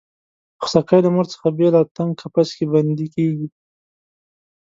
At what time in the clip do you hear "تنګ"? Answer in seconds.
1.95-2.11